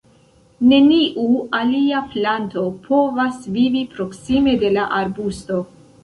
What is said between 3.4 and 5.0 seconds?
vivi proksime de la